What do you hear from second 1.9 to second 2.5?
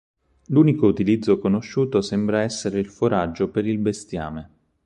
sembra